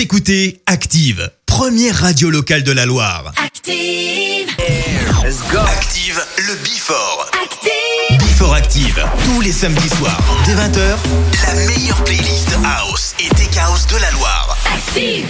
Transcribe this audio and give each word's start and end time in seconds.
Écoutez 0.00 0.62
Active, 0.64 1.30
première 1.44 1.94
radio 1.94 2.30
locale 2.30 2.62
de 2.62 2.72
la 2.72 2.86
Loire. 2.86 3.34
Active 3.36 4.48
Let's 5.22 5.42
go. 5.52 5.58
Active 5.58 6.18
le 6.38 6.54
Bifort. 6.64 7.30
Active 7.34 8.18
Before 8.18 8.54
Active, 8.54 9.04
tous 9.26 9.42
les 9.42 9.52
samedis 9.52 9.90
soirs, 9.90 10.18
dès 10.46 10.54
20h, 10.54 10.96
la 11.46 11.54
meilleure 11.66 12.02
playlist 12.04 12.48
House 12.64 13.14
et 13.20 13.28
Tech 13.34 13.54
House 13.58 13.86
de 13.88 13.98
la 13.98 14.10
Loire. 14.12 14.56
Active 14.74 15.26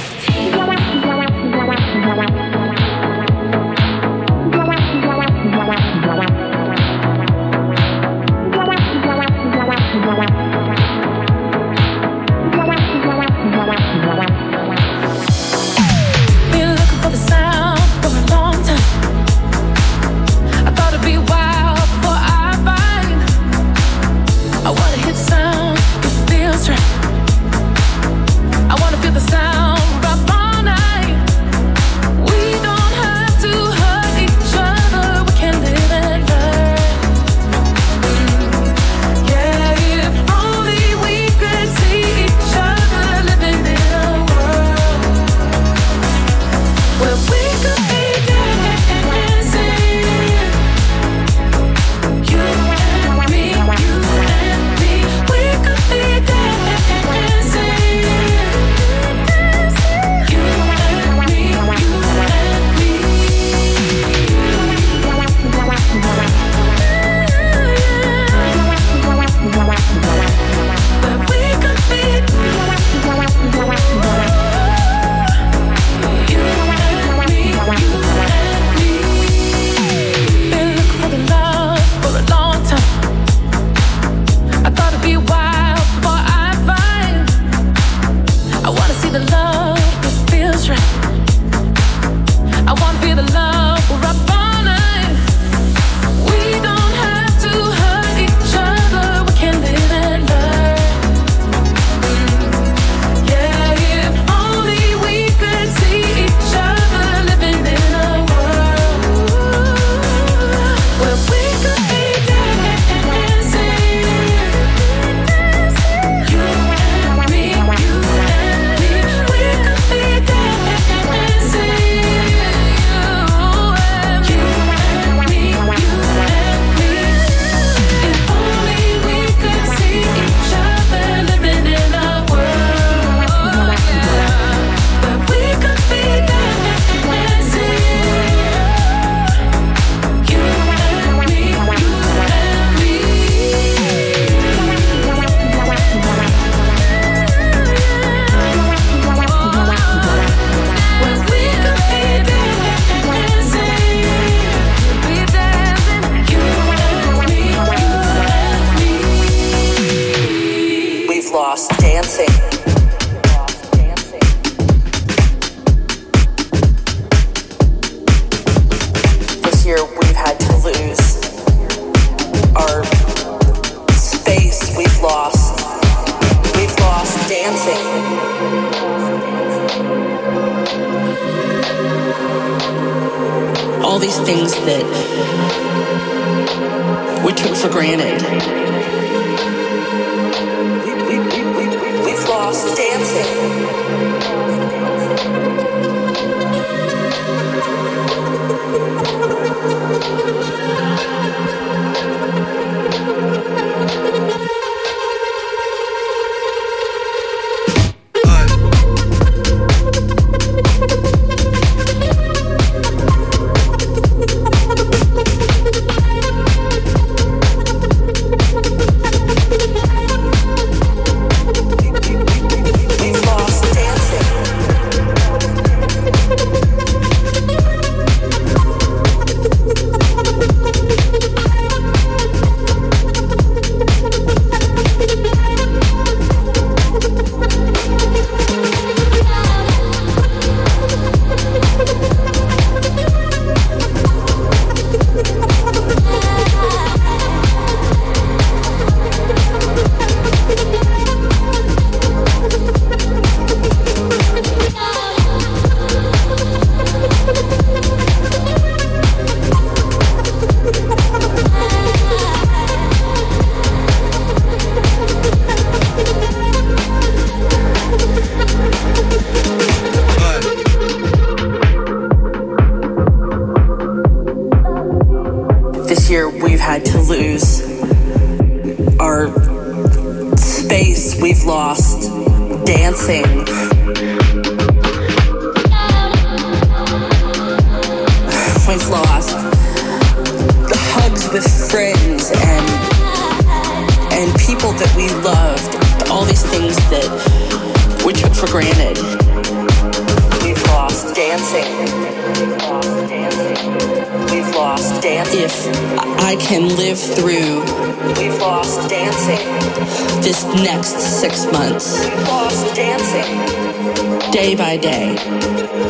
day 314.32 314.54
by 314.54 314.76
day. 314.76 315.10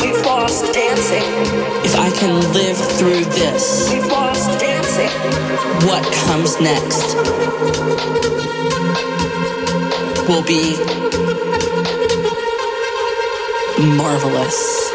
We've 0.01 0.25
lost 0.25 0.73
dancing. 0.73 1.23
If 1.85 1.97
I 1.97 2.11
can 2.19 2.53
live 2.53 2.77
through 2.99 3.25
this, 3.25 3.91
we've 3.93 4.07
lost 4.07 4.61
dancing. 4.61 5.11
What 5.87 6.05
comes 6.27 6.61
next 6.61 7.15
will 10.29 10.45
be 10.45 10.77
marvelous. 13.97 14.90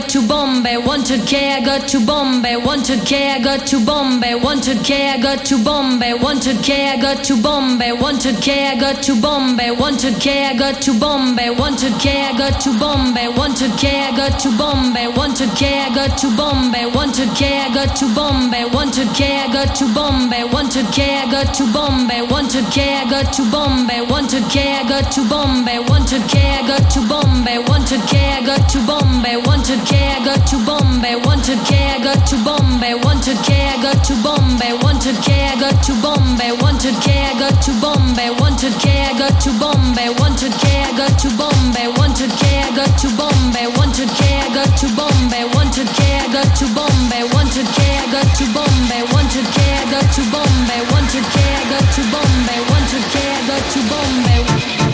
got 0.00 0.08
to 0.08 0.26
Bombay, 0.26 0.78
want 0.78 1.06
to 1.06 1.18
care. 1.26 1.60
got 1.62 1.86
to 1.88 2.00
Bombay, 2.06 2.56
want 2.56 2.86
to 2.86 2.96
care. 3.04 3.38
got 3.44 3.66
to 3.66 3.84
Bombay, 3.84 4.34
want 4.34 4.64
to 4.64 4.74
care. 4.82 5.20
got 5.20 5.41
to 5.52 5.62
Bombay. 5.62 6.14
Wanted 6.14 6.62
K, 6.64 6.88
I 6.88 6.96
got 6.96 7.24
to 7.24 7.36
Bombay. 7.36 7.92
Wanted 7.92 8.40
K, 8.40 8.68
I 8.68 8.80
got 8.80 9.02
to 9.02 9.20
Bombay. 9.20 9.70
Wanted 9.70 10.18
K, 10.18 10.46
I 10.46 10.56
got 10.56 10.80
to 10.80 10.98
Bombay. 10.98 11.50
Wanted 11.50 11.92
K, 12.00 12.24
I 12.24 12.32
got 12.38 12.60
to 12.62 12.72
Bombay. 12.78 13.28
Wanted 13.28 13.76
K, 13.76 14.00
I 14.08 14.16
got 14.16 14.38
to 14.40 14.50
Bombay. 14.56 15.08
Wanted 15.08 15.50
K, 15.54 15.84
I 15.84 15.94
got 15.94 16.16
to 16.16 16.30
Bombay. 16.34 16.86
Wanted 16.86 17.28
K, 17.36 17.60
I 17.60 17.68
got 17.74 17.96
to 17.96 18.06
Bombay. 18.14 18.64
Wanted 18.64 19.12
K, 19.12 19.42
I 19.44 19.52
got 19.52 19.76
to 19.76 19.84
Bombay. 19.92 20.42
Wanted 20.48 20.86
K, 20.94 21.18
I 21.20 21.30
got 21.30 21.52
to 21.52 21.64
Bombay. 21.72 22.22
Wanted 22.22 22.64
K, 22.72 22.96
I 22.96 23.04
got 23.10 23.32
to 23.34 23.44
Bombay. 23.52 24.00
Wanted 24.08 24.44
K, 24.48 24.72
I 24.72 24.88
got 24.88 25.12
to 25.12 25.22
Bombay. 25.28 25.78
Wanted 25.90 26.32
K, 26.32 26.48
I 26.56 26.62
got 26.64 26.88
to 26.96 27.04
Bombay. 27.04 27.58
Wanted 27.68 28.00
K, 28.08 28.32
I 28.32 28.40
got 28.46 28.70
to 28.70 28.80
Bombay. 28.86 29.36
Wanted 29.36 29.80
K, 29.84 29.98
I 30.08 30.24
got 30.24 30.48
to 30.48 30.56
Bombay. 30.64 31.16
Wanted 31.16 31.60
K, 31.68 31.76
I 31.92 31.98
got 32.02 32.26
to 32.28 32.36
Bombay. 32.44 32.94
Wanted 32.94 33.38
K, 33.44 33.68
I 33.68 33.82
got 33.82 34.04
to 34.06 34.14
Bombay. 34.22 34.72
Wanted 34.82 35.16
K, 35.22 35.41
I 35.48 35.58
got 35.58 35.82
to 35.84 35.92
Bombay. 36.02 36.52
Wanted 36.60 36.94
K, 37.02 37.24
I 37.24 37.38
got 37.38 37.62
to 37.62 37.72
Bombay. 37.80 38.30
Wanted 38.40 38.74
K, 38.82 38.86
I 39.06 39.18
got 39.18 39.40
to 39.42 39.50
Bombay. 39.58 40.10
Wanted 40.20 40.52
K, 40.52 40.82
I 40.82 40.92
got 40.96 41.18
to 41.22 41.28
Bombay. 41.36 41.88
Wanted 41.98 42.30
K, 42.30 42.60
I 42.62 42.70
got 42.74 42.92
to 43.00 43.08
Bombay. 43.16 43.66
Wanted 43.76 44.10
K, 44.14 44.20
I 44.38 44.48
got 44.54 44.70
to 44.78 44.86
Bombay. 44.94 45.44
Wanted 45.54 45.88
K, 45.96 46.00
I 46.18 46.28
got 46.32 46.50
to 46.58 46.66
Bombay. 46.74 47.22
Wanted 47.32 47.66
K, 47.74 47.78
I 47.98 48.06
got 48.12 48.28
to 48.38 48.44
Bombay. 48.52 49.02
Wanted 49.12 49.46
K, 49.50 49.58
I 49.72 49.84
got 49.90 50.08
to 50.14 50.22
Bombay. 50.30 50.80
Wanted 50.92 51.24
K, 51.32 51.38
I 51.40 51.64
got 51.70 51.86
to 51.96 52.02
Bombay. 52.12 52.60
Wanted 52.70 53.04
K, 53.10 53.16
I 53.26 53.40
got 53.48 53.64
to 53.72 53.80
Bombay. 53.90 54.91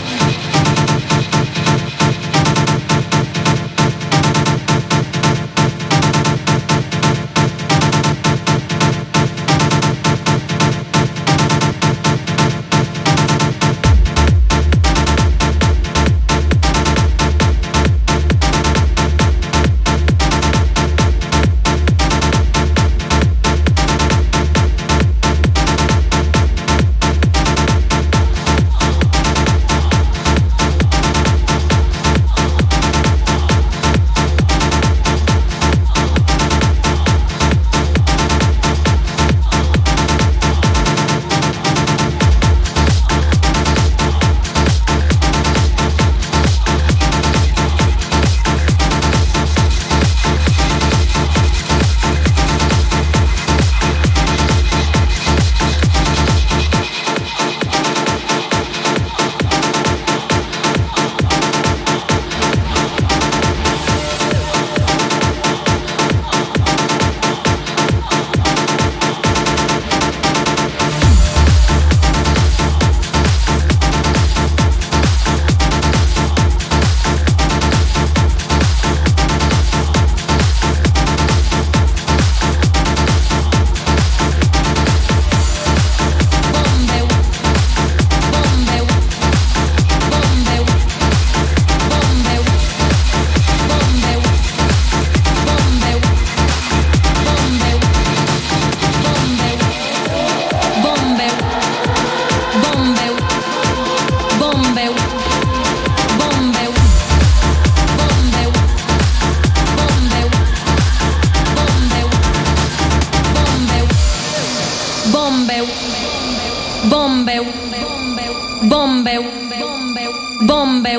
Bombe, 120.49 120.97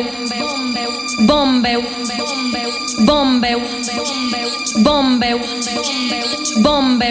bombe, 1.27 1.75
bombe, 3.01 3.57
bombe, 3.57 3.57
bombe, 4.85 5.35
bombe, 6.63 7.11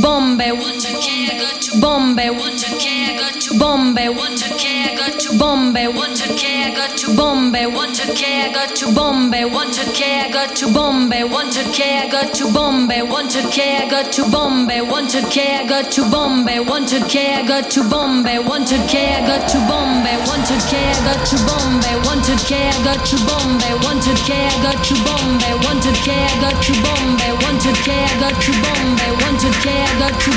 bombe, 0.00 1.19
got 1.50 1.62
to 1.62 1.80
bombe, 1.80 2.30
want 2.38 2.58
to 2.60 2.70
care, 2.78 3.18
got 3.18 3.34
to 3.40 3.58
bombe, 3.58 4.16
want 4.16 4.38
to 4.38 4.48
care, 4.54 4.96
got 4.96 5.18
to 5.18 5.36
bombe, 5.36 5.94
want 5.94 6.16
to 6.16 6.32
care, 6.36 6.72
got 6.74 6.96
to 6.96 7.08
bombe, 7.16 7.74
want 7.74 7.94
to 7.96 8.14
care, 8.14 8.52
got 8.52 8.76
to 8.76 8.86
bombe, 8.94 9.50
want 9.50 9.74
to 9.74 9.84
care, 9.92 10.30
got 10.30 10.54
to 10.54 10.66
bombe, 10.66 11.10
want 11.28 11.52
to 11.54 11.64
care, 11.72 12.08
got 12.08 12.34
to 12.34 12.44
bombe, 12.46 13.02
want 13.10 13.30
to 13.32 13.42
care, 13.50 13.90
got 13.90 14.12
to 14.12 14.22
bombe, 14.30 14.78
want 14.86 15.10
to 15.10 15.20
care, 15.26 15.66
got 15.66 15.90
to 15.90 16.04
bombe, 16.04 16.60
want 16.70 16.88
to 16.88 17.00
care, 17.10 17.34
got 17.42 17.66
to 17.66 17.82
bombe, 17.90 18.38
want 18.46 18.68
to 18.70 18.78
care, 18.86 19.24
got 19.26 19.50
to 19.50 19.66
bombe, 19.74 20.14
want 20.22 20.46
to 20.46 20.54
care, 20.70 20.94
got 21.02 21.26
to 21.26 21.34
bombe, 21.50 21.98
want 22.06 22.30
to 22.30 22.36
care, 22.46 22.72
got 22.86 23.02
to 23.10 23.16
bombe, 23.26 23.66
want 23.74 24.02
to 24.04 24.14
care, 24.22 24.52
got 24.62 24.70
to 24.78 24.94
bombe, 25.02 25.50
want 25.66 25.82
to 25.82 25.92
care, 25.98 26.30
got 26.30 26.54
to 26.54 26.64
bombe, 26.78 27.26
want 27.34 27.42
to 27.42 27.42
care, 27.42 27.42
got 27.42 27.42
to 27.42 27.42
bombe, 27.42 27.42
want 27.42 27.58
to 27.62 27.72
care, 27.82 28.12
got 28.20 28.38
to 28.38 28.52
bombe, 28.62 29.06
want 29.18 29.40
to 29.40 29.50
care, 29.64 29.90
got 29.98 30.20
to 30.20 30.30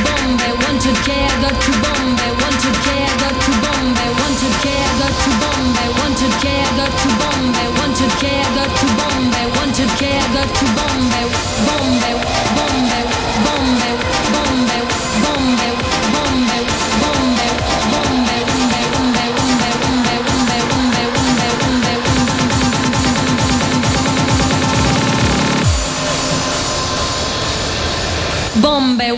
bombe, 28.63 29.17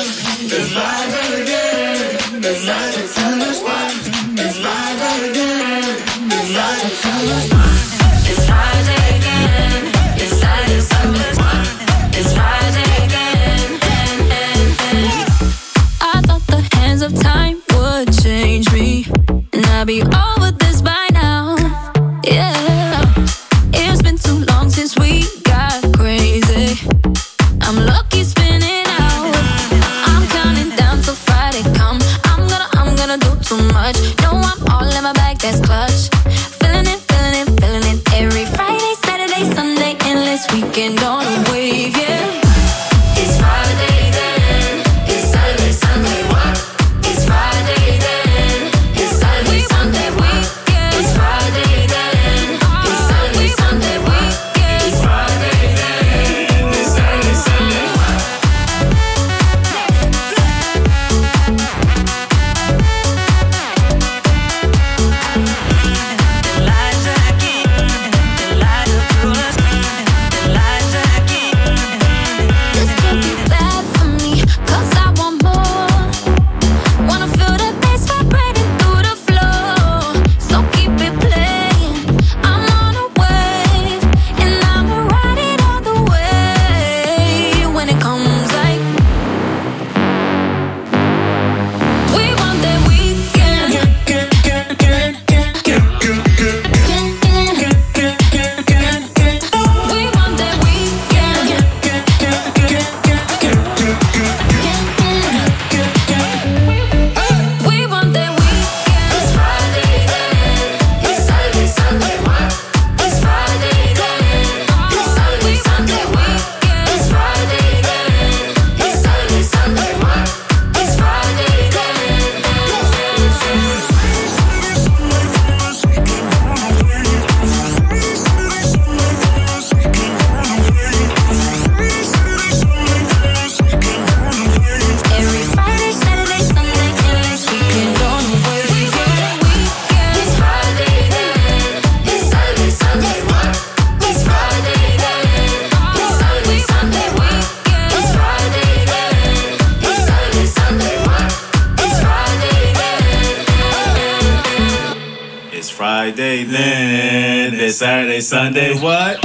Sunday, 158.21 158.75
what? 158.79 159.19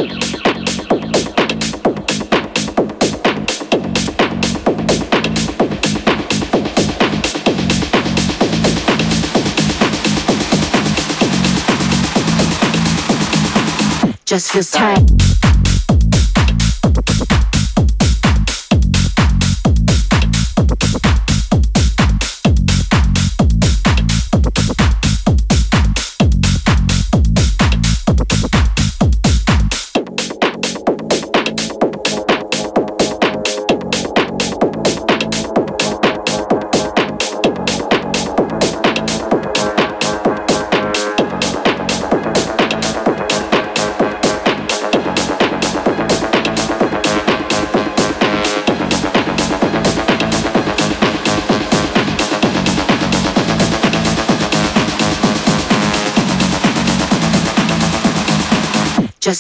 Just 14.24 14.52
feels 14.52 14.70
tight. 14.70 15.35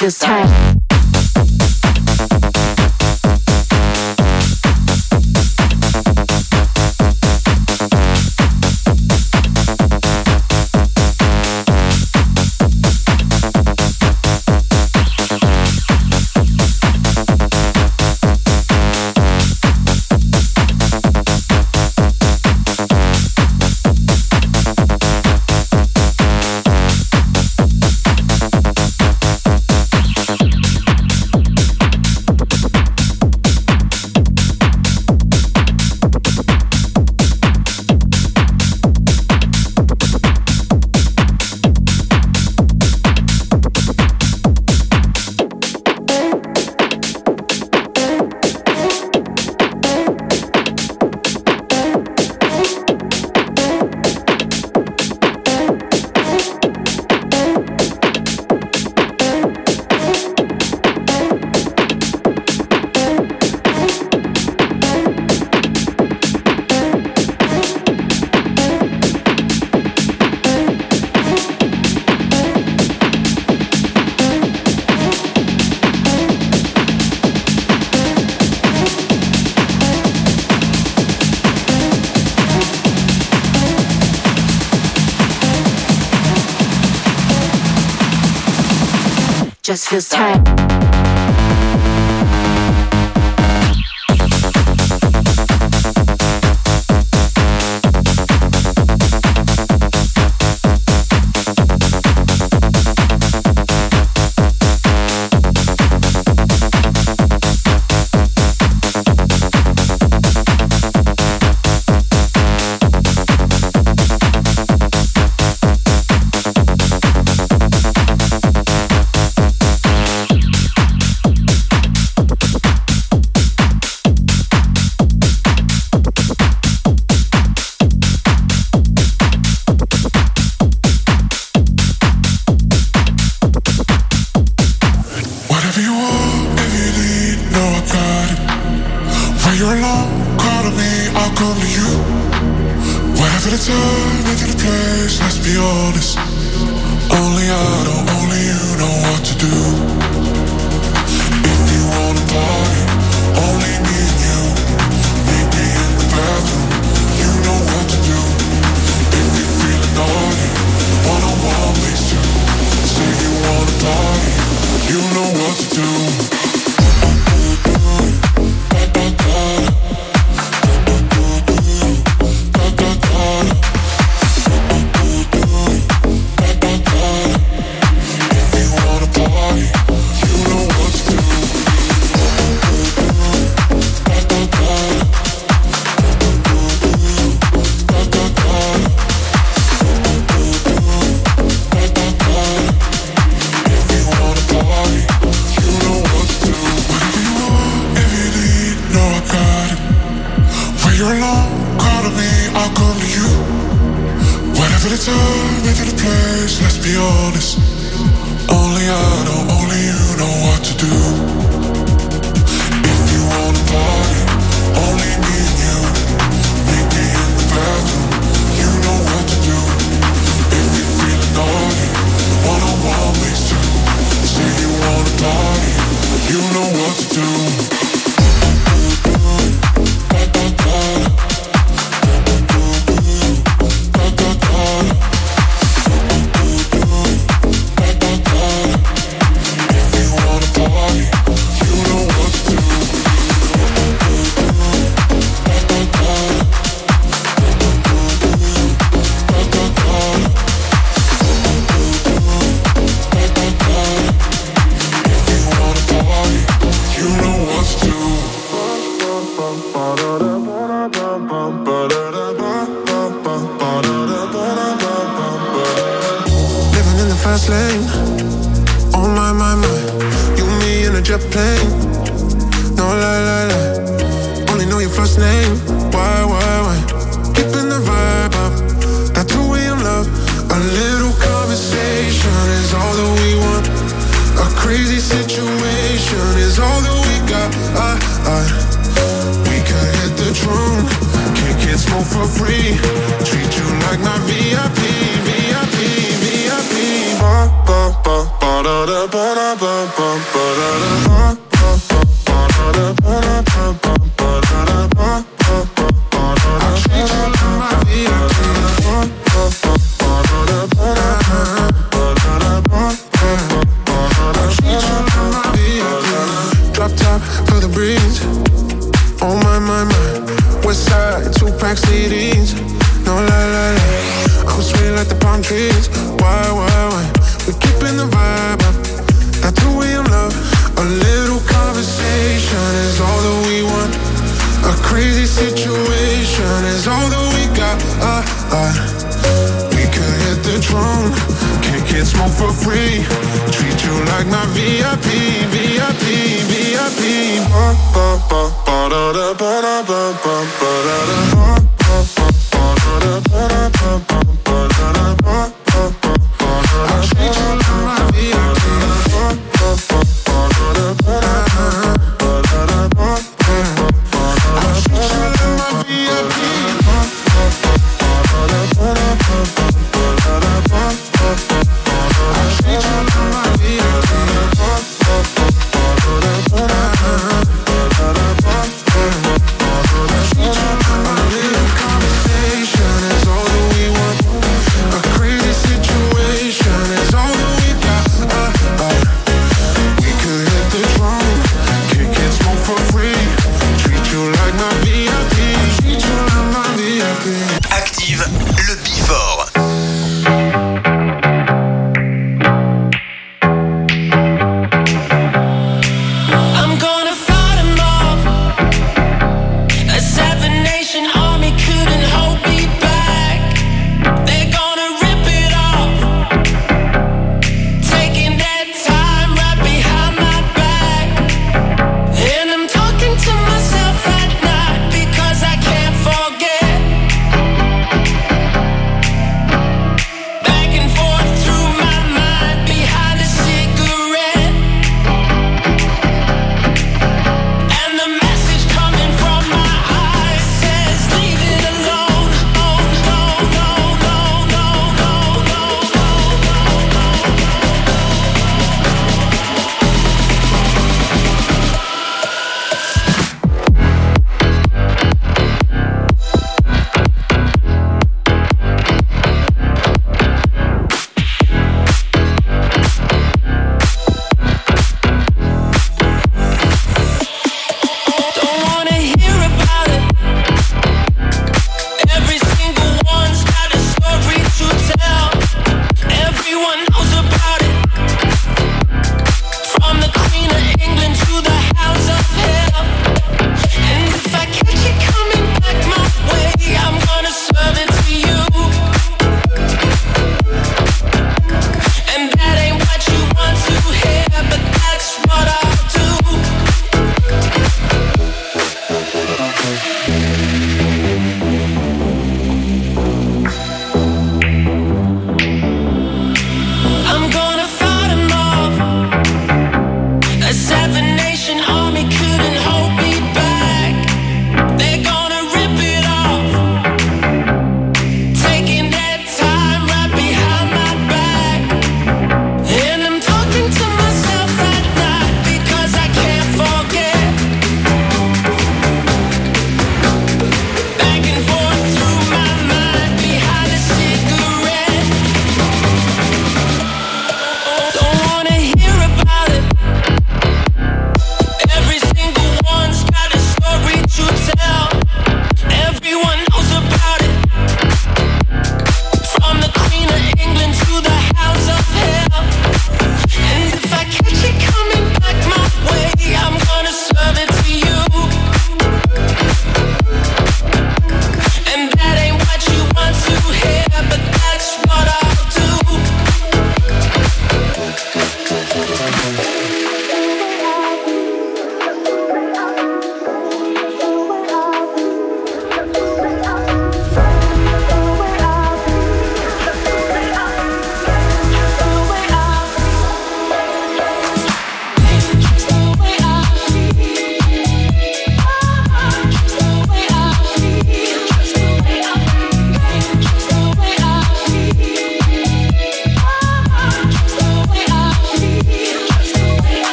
just 0.00 0.22
time. 0.22 0.77
Just 89.98 90.16
feels 90.16 90.27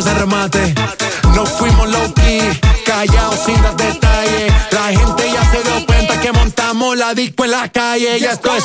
ese 0.00 0.14
remate. 0.14 0.74
No 1.34 1.44
fuimos 1.44 1.88
low 1.90 2.14
key, 2.14 2.40
callados 2.86 3.38
sin 3.44 3.60
dar 3.62 3.76
detalles. 3.76 4.52
La 4.72 4.86
gente 4.88 5.30
ya 5.30 5.50
se 5.50 5.62
dio 5.62 5.86
cuenta 5.86 6.20
que 6.20 6.32
montamos 6.32 6.96
la 6.96 7.14
disco 7.14 7.44
en 7.44 7.50
la 7.50 7.68
calle. 7.68 8.18
Y 8.18 8.24
esto 8.24 8.50
es. 8.56 8.64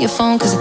Your 0.00 0.08
phone 0.08 0.38
cause 0.38 0.59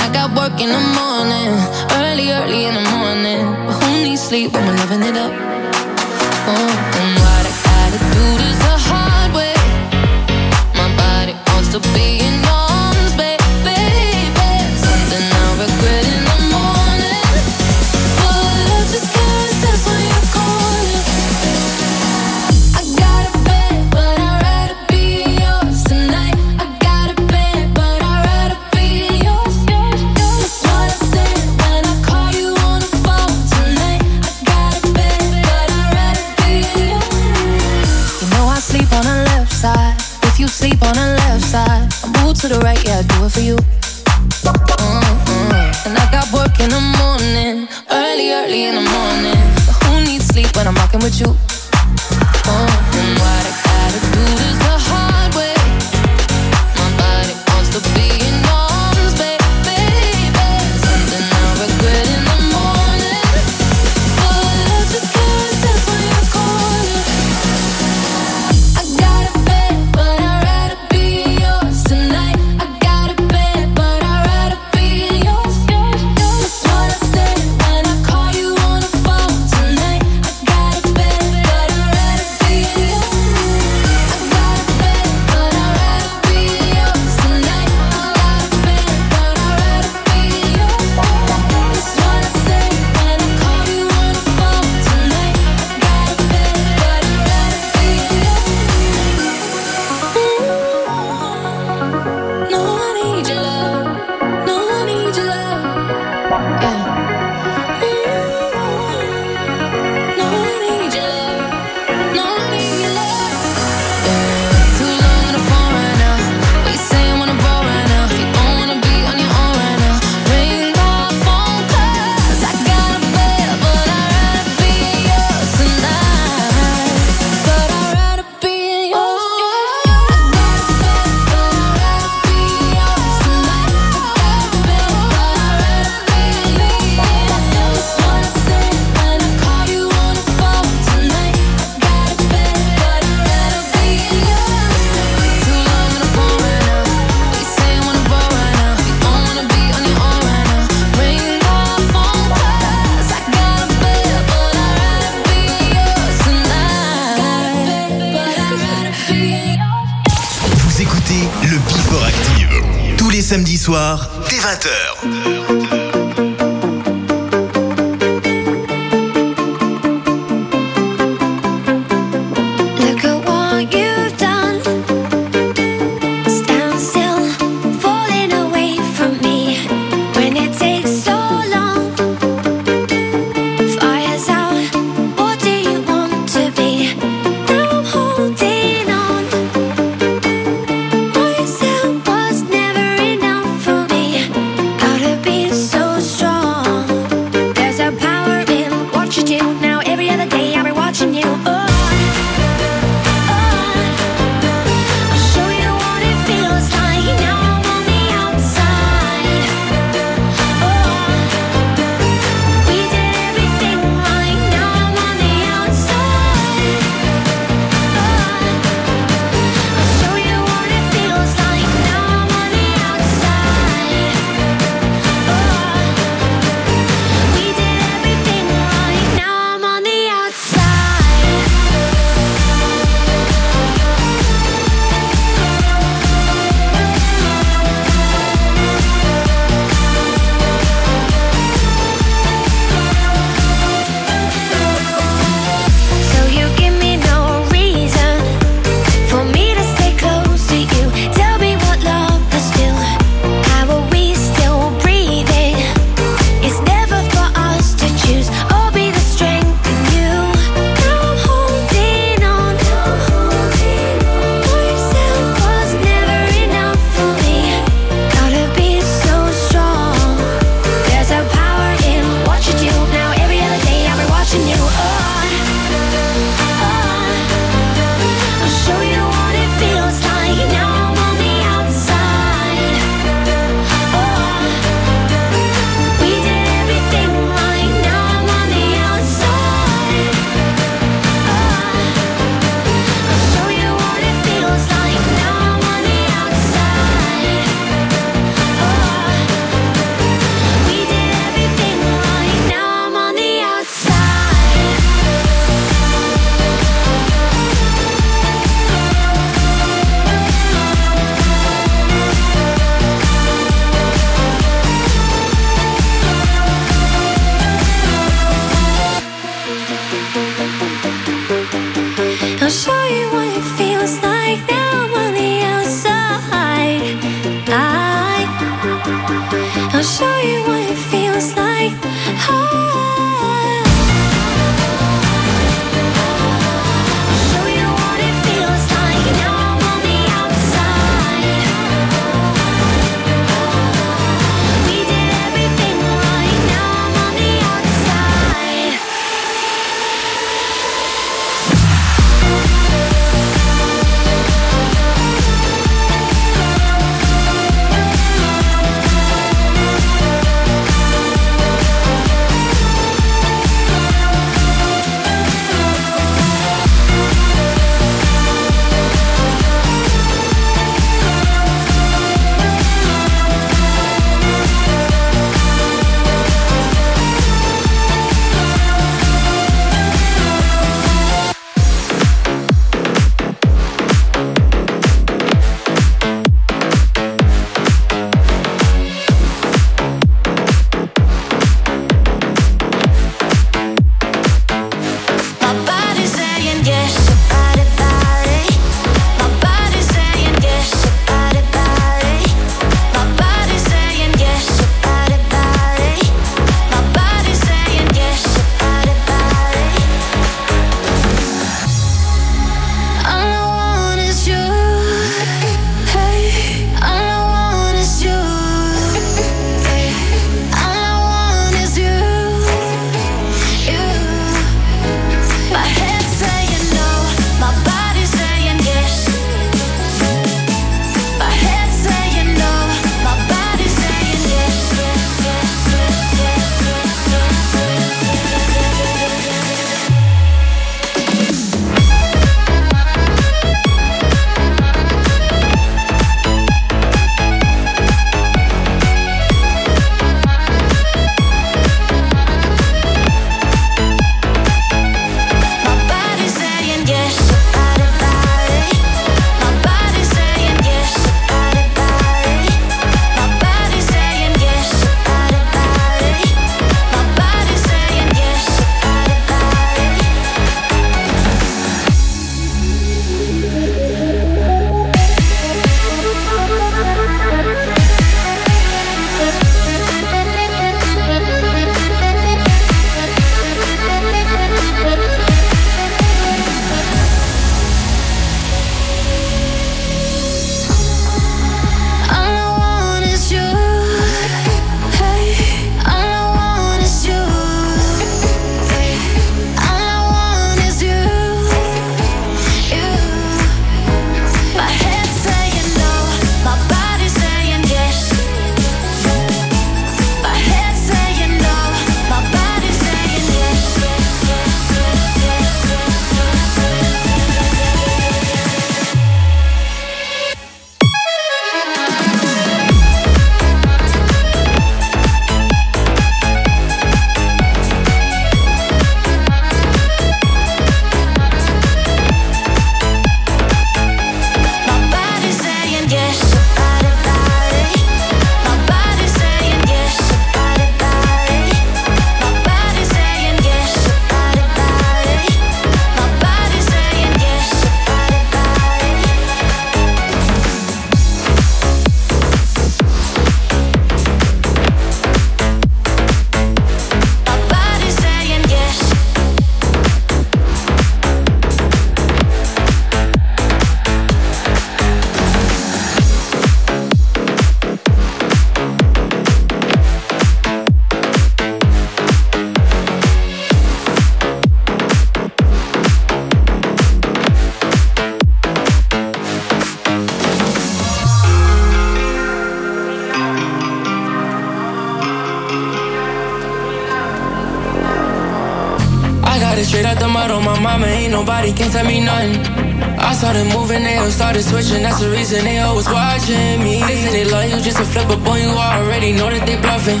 started 594.42 594.68
switching. 594.68 594.82
That's 594.82 595.00
the 595.00 595.08
reason 595.10 595.44
they 595.44 595.58
always 595.60 595.88
watching 595.88 596.60
me. 596.60 596.82
They 596.84 596.96
say 596.96 597.24
they 597.24 597.26
love 597.30 597.48
you 597.48 597.56
just 597.64 597.78
to 597.78 597.84
flip 597.84 598.08
up 598.08 598.20
on 598.28 598.40
you. 598.40 598.52
Already 598.52 599.12
know 599.12 599.30
that 599.30 599.46
they 599.48 599.56
bluffing. 599.56 600.00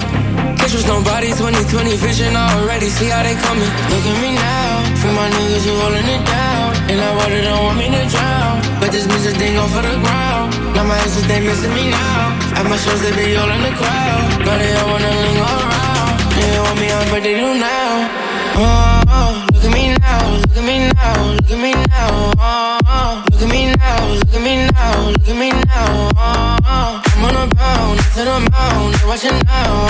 Can't 0.60 0.68
trust 0.68 0.88
nobody, 0.88 1.32
2020 1.32 1.96
vision. 1.96 2.36
Already 2.36 2.88
see 2.92 3.08
how 3.08 3.22
they 3.22 3.36
coming. 3.40 3.70
Look 3.88 4.04
at 4.04 4.16
me 4.20 4.36
now, 4.36 4.84
for 5.00 5.12
my 5.16 5.28
niggas 5.32 5.64
who 5.64 5.72
holding 5.80 6.04
it 6.04 6.22
down. 6.28 6.68
And 6.90 7.00
that 7.00 7.12
water 7.16 7.40
don't 7.40 7.62
want 7.64 7.78
me 7.80 7.88
to 7.88 8.02
drown. 8.12 8.60
But 8.80 8.92
this 8.92 9.06
music 9.08 9.40
thing 9.40 9.56
go 9.56 9.64
for 9.72 9.80
the 9.80 9.96
ground. 10.04 10.52
Now 10.76 10.84
my 10.84 11.00
exes, 11.00 11.24
they 11.28 11.40
missing 11.40 11.72
me 11.72 11.88
now. 11.88 12.36
At 12.60 12.68
my 12.68 12.76
shows, 12.76 13.00
they 13.00 13.12
be 13.16 13.36
all 13.40 13.48
in 13.48 13.62
the 13.64 13.72
crowd. 13.72 14.20
Now 14.44 14.56
they 14.60 14.72
all 14.76 14.88
wanna 14.92 15.12
linger 15.16 15.48
around. 15.48 16.12
They 16.36 16.60
want 16.60 16.76
me 16.76 16.88
on, 16.92 17.04
but 17.08 17.22
they 17.24 17.34
do 17.40 17.48
now. 17.56 18.36
Oh, 18.56 19.46
look 19.52 19.64
at 19.64 19.72
me 19.72 19.96
now, 19.96 20.20
look 20.40 20.56
at 20.56 20.64
me 20.64 20.76
now, 20.92 21.16
look 21.36 21.50
at 21.50 21.60
me 21.60 21.72
now. 21.88 22.32
Oh, 22.40 22.85
look 23.38 23.48
at 23.48 23.52
me 23.52 23.74
now, 23.76 24.14
look 24.14 24.34
at 24.34 24.42
me 24.42 24.70
now. 24.72 25.15
To 28.16 28.24
the 28.24 28.40
mound, 28.50 28.94
they 28.94 29.06
watching 29.06 29.38
now. 29.44 29.88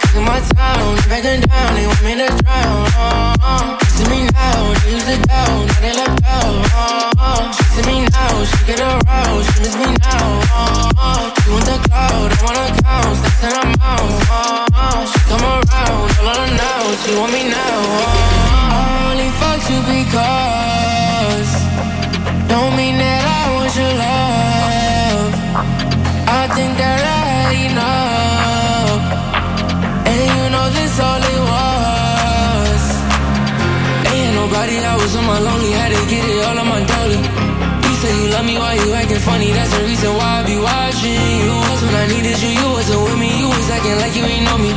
Kicking 0.00 0.24
my 0.24 0.40
town, 0.56 0.96
they 0.96 1.08
backing 1.12 1.44
down, 1.44 1.74
they 1.76 1.84
want 1.86 2.02
me 2.02 2.14
to 2.16 2.28
drown. 2.40 2.88
Oh, 2.96 3.36
oh, 3.44 3.76
me 4.08 4.24
now, 4.32 4.72
they 4.80 4.96
used 4.96 5.04
to 5.04 5.20
down, 5.28 5.68
now 5.68 5.76
they 5.84 5.92
left 5.92 6.24
out. 6.24 6.64
Oh, 6.72 7.12
oh, 7.20 7.52
me 7.84 8.08
now, 8.08 8.40
she 8.48 8.56
get 8.64 8.80
aroused, 8.80 9.52
she 9.52 9.60
miss 9.60 9.76
me 9.76 9.84
now. 10.00 10.40
She 11.36 11.52
want 11.52 11.68
the 11.68 11.76
cloud, 11.84 12.32
I 12.32 12.40
wanna 12.40 12.72
count, 12.80 13.20
stacks 13.20 13.44
in 13.44 13.52
her 13.52 13.68
mouth. 13.84 14.16
She 15.12 15.20
come 15.28 15.44
around, 15.44 16.08
all 16.16 16.32
of 16.32 16.40
her 16.40 16.48
now, 16.56 16.88
she 17.04 17.12
want 17.20 17.36
me 17.36 17.52
now. 17.52 19.12
Only 19.12 19.28
fuck 19.36 19.60
you 19.68 19.84
because 19.92 21.52
don't 22.48 22.72
mean 22.80 22.96
that 22.96 23.28
I 23.28 23.52
want 23.52 23.76
your 23.76 23.92
love. 23.92 25.36
I 26.26 26.48
think 26.50 26.74
that 26.78 27.00
I 27.06 27.54
enough, 27.70 29.02
and 30.10 30.20
you 30.26 30.44
know 30.50 30.66
this 30.74 30.98
all 30.98 31.22
it 31.22 31.40
was. 31.46 32.82
Ain't 34.10 34.34
nobody, 34.34 34.82
I 34.82 34.94
was 34.98 35.14
on 35.14 35.24
my 35.24 35.38
lonely, 35.38 35.70
had 35.70 35.94
to 35.94 36.02
get 36.10 36.26
it 36.26 36.42
all 36.46 36.58
on 36.58 36.66
my. 36.66 36.80
You 37.86 37.94
say 38.02 38.10
you 38.10 38.26
love 38.34 38.44
me, 38.44 38.58
why 38.58 38.74
you 38.74 38.92
acting 38.92 39.22
funny? 39.22 39.50
That's 39.54 39.70
the 39.70 39.82
reason 39.86 40.10
why 40.18 40.42
I 40.42 40.46
be 40.46 40.58
watching 40.58 41.14
you. 41.46 41.54
When 41.86 41.94
I 41.94 42.06
needed 42.10 42.36
you, 42.42 42.50
you 42.58 42.68
wasn't 42.74 43.00
with 43.06 43.18
me, 43.18 43.30
you 43.38 43.46
was 43.46 43.70
acting 43.70 43.96
like 44.02 44.14
you 44.18 44.24
ain't 44.26 44.44
know 44.44 44.58
me. 44.58 44.74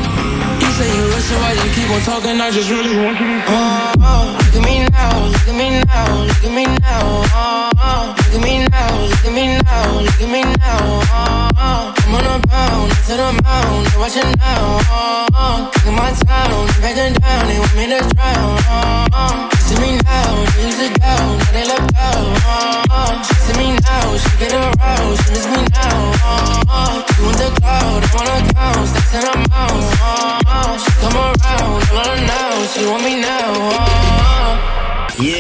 You 0.62 0.70
say 0.78 0.86
you 0.86 1.10
you 1.10 1.70
keep 1.74 1.90
on 1.90 2.02
talking? 2.06 2.40
I 2.40 2.52
just 2.52 2.70
really 2.70 2.96
want 2.96 3.20
you 3.20 3.26
to. 3.26 3.38
Oh, 3.50 3.94
oh, 4.00 4.38
look 4.38 4.56
at 4.56 4.64
me 4.64 4.86
now, 4.94 5.28
look 5.34 5.48
at 5.50 5.56
me 5.58 5.68
now, 5.82 6.24
look 6.30 6.44
at 6.46 6.54
me 6.54 6.66
now. 6.80 7.02
Oh, 7.02 7.26
oh, 7.34 8.16
oh. 8.16 8.29
Look 8.32 8.42
at 8.42 8.48
me 8.48 8.68
now, 8.68 9.06
look 9.06 9.26
at 9.26 9.34
me 9.34 9.58
now, 9.58 10.00
look 10.02 10.22
at 10.22 10.30
me 10.30 10.42
now. 10.44 11.02
Oh, 11.10 11.50
oh, 11.58 11.94
I'm 11.98 12.14
on 12.16 12.26
a 12.26 12.48
bound, 12.48 12.92
to 12.92 13.14
the 13.18 13.42
mound, 13.44 13.86
they 13.88 13.98
watching 13.98 14.32
now. 14.38 14.80
Oh, 14.86 15.28
oh, 15.34 15.72
kicking 15.74 15.96
my 15.96 16.12
town, 16.12 16.68
they 16.68 16.82
backing 16.82 17.14
down, 17.18 17.48
they 17.48 17.60
want 17.60 17.76
me 17.76 17.86
to 17.90 18.00
drown. 18.14 18.60
Oh, 18.70 19.08
oh, 19.14 19.50
see 19.66 19.80
me 19.82 19.98
now, 20.06 20.46
they 20.54 20.66
used 20.66 20.80
to 20.80 21.00
down, 21.00 21.38
now 21.40 21.52
they 21.54 21.66
left 21.66 21.96
out. 21.98 22.38
Oh, 22.46 22.84
oh, 22.90 23.12
she 23.46 23.54
me 23.58 23.68
now, 23.82 24.18
she 24.18 24.32
get 24.38 24.54
aroused, 24.54 25.26
she 25.26 25.30
miss 25.34 25.46
me 25.50 25.62
now. 25.74 25.98
Oh, 26.22 26.62
oh, 26.70 27.06
you 27.18 27.24
want 27.26 27.38
the 27.38 27.50
cloud, 27.58 28.02
I 28.04 28.10
wanna 28.14 28.38
count, 28.54 28.88
stacks 28.88 29.14
in 29.18 29.22
her 29.26 29.38
mouth. 29.50 29.90
Oh, 30.02 30.40
oh, 30.54 30.78
she 30.78 30.92
come 31.02 31.18
around, 31.18 31.82
all 31.90 32.06
her 32.06 32.20
now, 32.30 32.54
she 32.74 32.86
want 32.86 33.04
me 33.04 33.22
now. 33.22 33.50
Oh, 33.58 33.74
oh. 33.74 34.79
Yeah, 35.22 35.36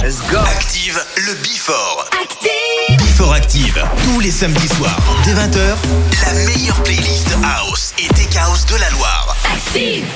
let's 0.00 0.22
go. 0.30 0.40
Active 0.40 0.98
le 1.26 1.34
Before. 1.42 2.08
Active. 2.18 2.96
Before 2.96 3.34
Active. 3.34 3.78
Tous 4.04 4.20
les 4.20 4.30
samedis 4.30 4.68
soirs, 4.68 4.96
dès 5.26 5.34
20h, 5.34 5.76
la 6.24 6.32
meilleure 6.46 6.82
playlist 6.82 7.28
House 7.44 7.92
et 7.98 8.08
Tech 8.14 8.34
House 8.36 8.64
de 8.64 8.76
la 8.76 8.88
Loire. 8.92 9.36
Active. 9.52 10.06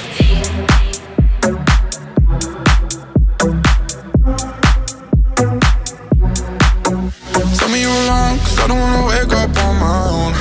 Tell 7.59 7.68
me 7.68 7.82
you're 7.82 7.90
alone, 7.90 8.39
cause 8.39 8.64
I 8.64 8.66
don't 8.66 8.81
wanna 8.81 9.06
wake 9.09 9.32
up 9.35 9.51
on 9.62 9.77
my 9.78 10.09
own. 10.09 10.32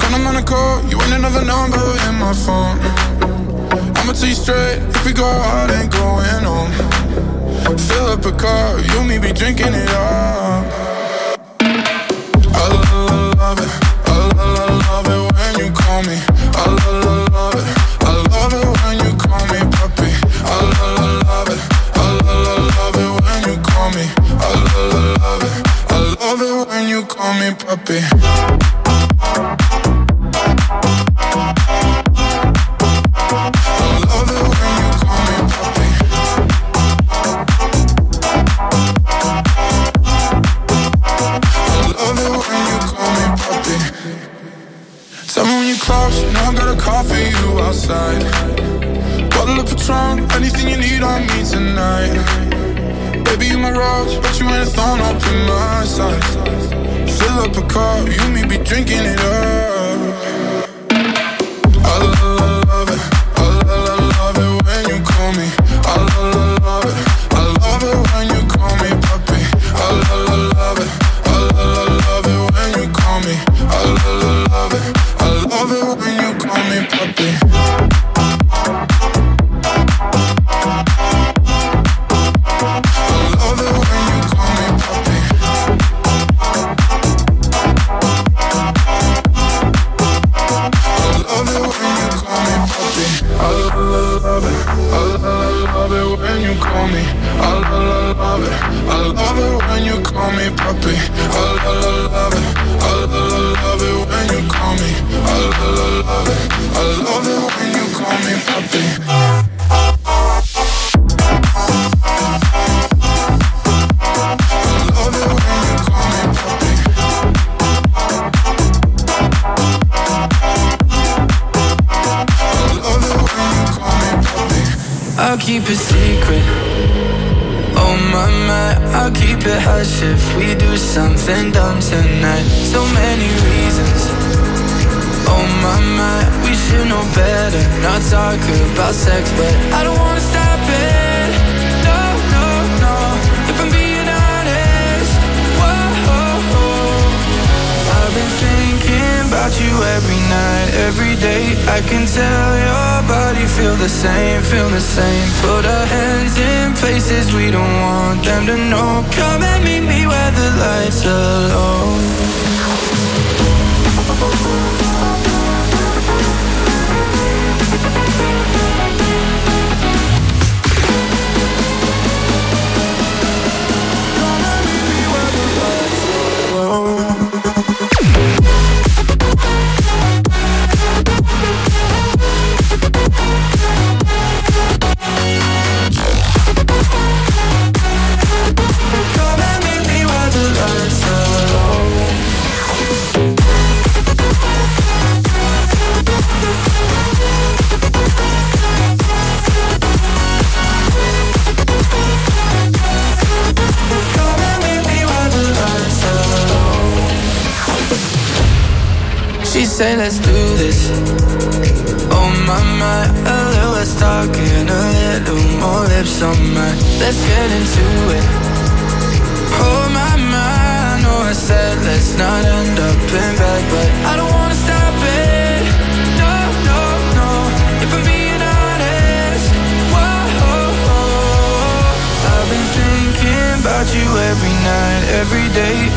When 0.00 0.14
I'm 0.14 0.26
on 0.26 0.36
a 0.36 0.42
call, 0.42 0.82
you 0.88 0.98
ain't 1.02 1.12
another 1.12 1.44
number 1.44 1.76
in 2.08 2.14
my 2.14 2.32
phone. 2.32 2.78
I'ma 3.96 4.14
tell 4.14 4.28
you 4.30 4.34
straight, 4.34 4.78
if 4.88 5.04
we 5.04 5.12
go 5.12 5.26
out, 5.26 5.70
ain't 5.70 5.92
going 5.92 6.44
home. 6.44 6.93
Fill 7.64 8.06
up 8.08 8.24
a 8.26 8.32
car, 8.32 8.78
you 8.78 8.98
and 9.00 9.08
me 9.08 9.18
be 9.18 9.32
drinking 9.32 9.72
it 9.72 9.88
up. 9.88 10.66
I 11.60 12.68
it, 13.58 13.72
I 14.04 14.20
it 15.08 15.32
when 15.32 15.54
you 15.58 15.72
call 15.72 16.02
me. 16.02 16.18
I 16.52 16.68
it, 17.56 17.66
I 18.04 18.12
love 18.28 18.52
it 18.52 18.68
when 18.82 18.96
you 19.00 19.12
call 19.16 19.44
me 19.48 19.60
puppy. 19.76 20.12
I 20.44 20.60
it, 21.48 21.62
I 21.96 22.10
it 23.00 23.10
when 23.24 23.40
you 23.48 23.56
call 23.62 23.88
me. 23.96 24.04
I 24.28 24.52
it, 25.42 25.64
I 25.88 25.98
love 26.20 26.40
it 26.42 26.68
when 26.68 26.84
you 26.88 27.00
call 27.06 27.32
me 27.40 27.48
puppy. 27.54 28.63
On 51.04 51.20
me 51.26 51.44
tonight. 51.44 52.14
Baby, 53.24 53.46
you 53.48 53.58
my 53.58 53.70
rose, 53.70 54.16
but 54.18 54.40
you 54.40 54.46
ain't 54.48 54.68
a 54.68 54.70
thorn 54.76 55.00
up 55.00 55.22
in 55.30 55.38
my 55.46 55.84
side. 55.84 56.24
Fill 57.18 57.38
up 57.44 57.56
a 57.56 57.66
car, 57.66 58.08
you 58.08 58.24
me 58.30 58.42
be 58.46 58.58
drinking 58.64 59.04
it 59.12 59.20
up. 59.20 60.43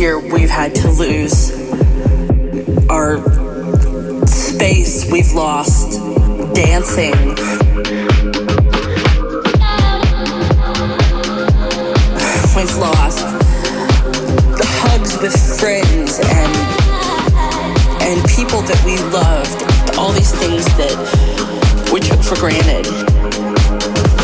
we've 0.00 0.48
had 0.48 0.74
to 0.74 0.88
lose, 0.88 1.50
our 2.88 3.18
space 4.26 5.04
we've 5.12 5.30
lost 5.32 6.00
dancing. 6.54 7.12
We've 12.56 12.76
lost 12.78 13.26
the 14.56 14.66
hugs 14.80 15.18
with 15.20 15.60
friends 15.60 16.18
and 16.18 16.56
and 18.00 18.24
people 18.30 18.62
that 18.62 18.82
we 18.86 18.96
loved, 19.12 19.98
all 19.98 20.12
these 20.12 20.32
things 20.32 20.64
that 20.78 21.90
we 21.92 22.00
took 22.00 22.22
for 22.22 22.36
granted. 22.36 22.86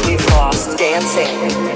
We've 0.07 0.25
lost 0.31 0.79
dancing. 0.79 1.76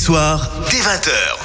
soir, 0.00 0.48
dès 0.70 0.78
20h. 0.78 1.39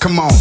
Come 0.00 0.20
on. 0.20 0.37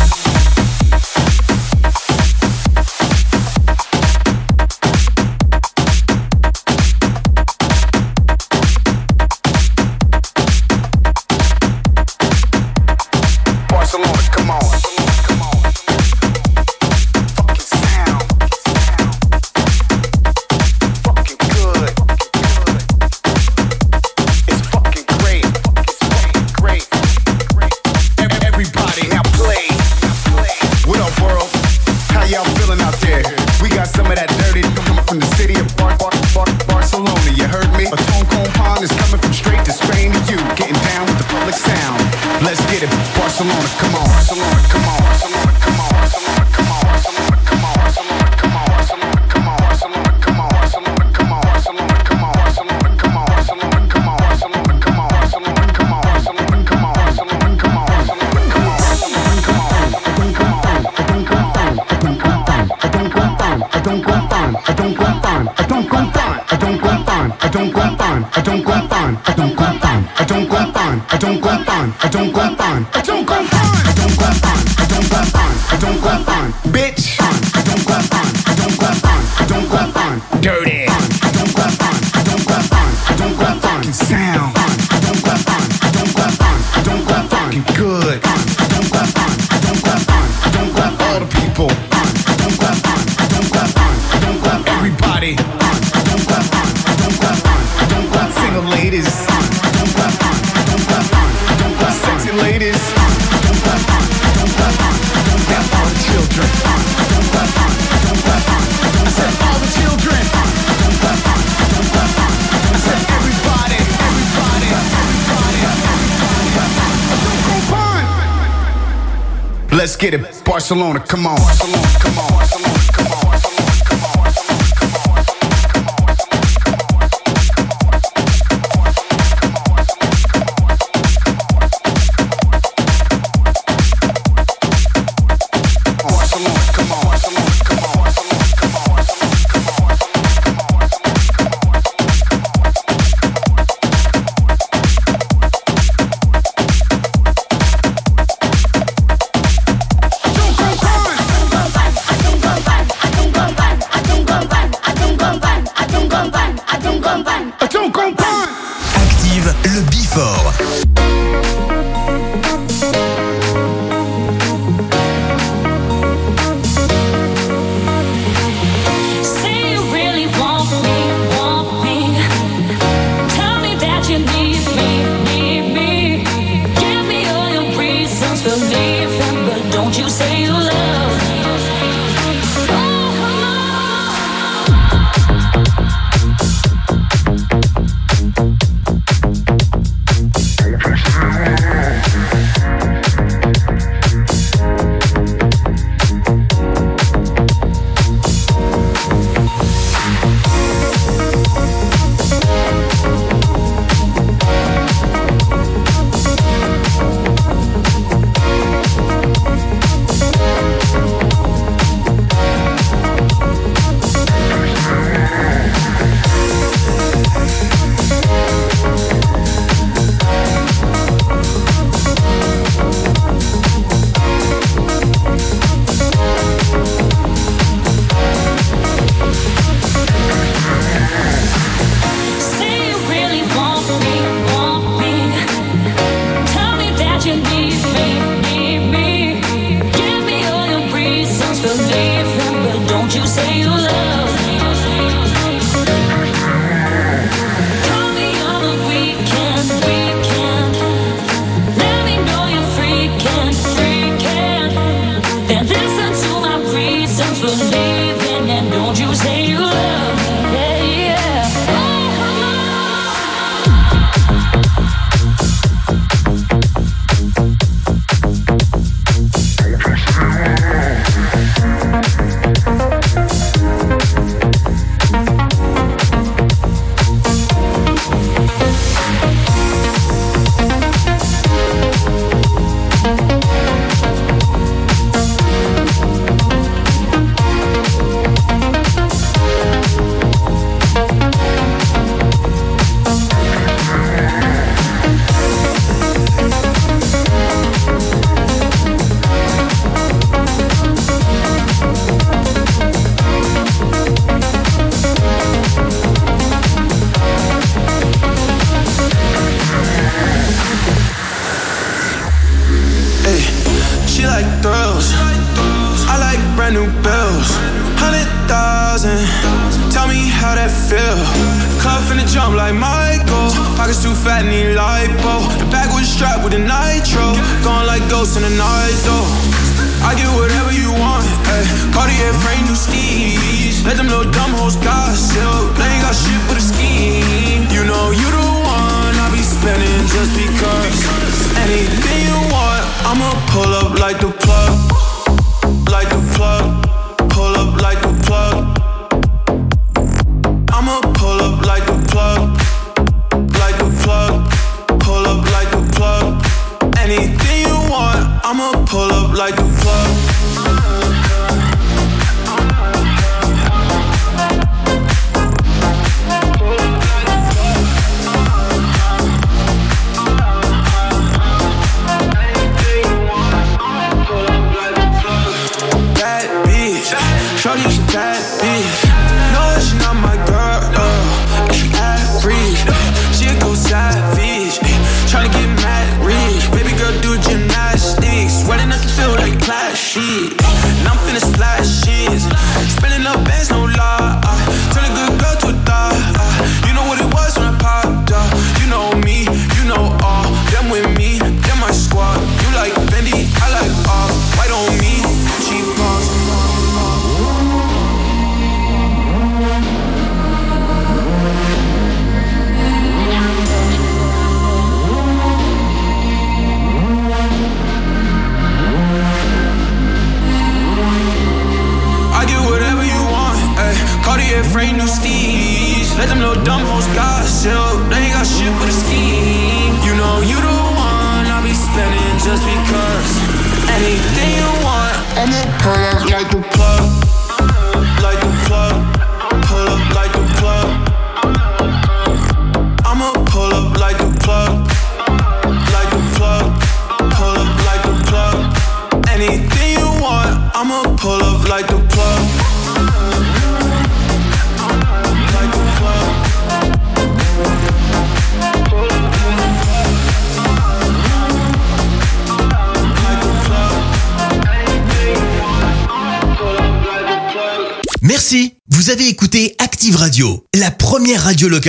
Get 119.97 120.13
it, 120.13 120.43
Barcelona. 120.45 120.99
Come 120.99 121.26
on, 121.26 121.26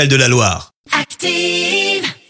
de 0.06 0.16
la 0.16 0.28
Loire. 0.28 0.74